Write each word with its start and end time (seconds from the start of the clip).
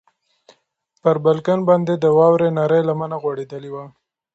پر 1.01 1.15
بالکن 1.25 1.59
باندې 1.69 1.93
د 1.97 2.05
واورې 2.17 2.49
نرۍ 2.57 2.81
لمنه 2.89 3.17
غوړېدلې 3.23 3.69
وه. 3.73 3.83